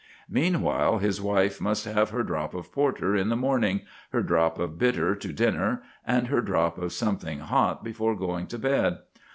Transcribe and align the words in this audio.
Meanwhile, 0.31 0.97
his 0.97 1.21
wife 1.21 1.61
must 1.61 1.85
have 1.85 2.09
her 2.09 2.23
drop 2.23 2.55
of 2.55 2.71
porter 2.71 3.15
in 3.15 3.29
the 3.29 3.35
morning, 3.35 3.81
her 4.09 4.23
drop 4.23 4.57
of 4.57 4.79
bitter 4.79 5.13
to 5.15 5.31
dinner, 5.31 5.83
and 6.07 6.25
her 6.25 6.41
drop 6.41 6.79
of 6.79 6.91
something 6.91 7.37
hot 7.37 7.83
before 7.83 8.15
going 8.15 8.47
to 8.47 8.57
bed. 8.57 8.97